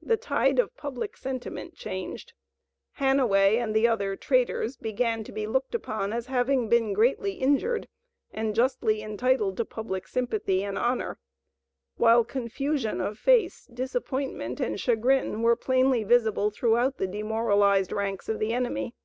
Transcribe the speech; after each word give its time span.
The 0.00 0.16
tide 0.16 0.58
of 0.58 0.76
public 0.76 1.16
sentiment 1.16 1.76
changed 1.76 2.32
Hanaway, 2.98 3.58
and 3.58 3.76
the 3.76 3.86
other 3.86 4.16
"traitors," 4.16 4.76
began 4.76 5.22
to 5.22 5.30
be 5.30 5.46
looked 5.46 5.72
upon 5.72 6.12
as 6.12 6.26
having 6.26 6.68
been 6.68 6.92
greatly 6.92 7.34
injured, 7.34 7.86
and 8.32 8.56
justly 8.56 9.04
entitled 9.04 9.56
to 9.58 9.64
public 9.64 10.08
sympathy 10.08 10.64
and 10.64 10.76
honor, 10.76 11.20
while 11.94 12.24
confusion 12.24 13.00
of 13.00 13.20
face, 13.20 13.66
disappointment 13.66 14.58
and 14.58 14.80
chagrin 14.80 15.42
were 15.42 15.54
plainly 15.54 16.02
visible 16.02 16.50
throughout 16.50 16.96
the 16.96 17.06
demoralized 17.06 17.92
ranks 17.92 18.28
of 18.28 18.40
the 18.40 18.52
enemy. 18.52 18.96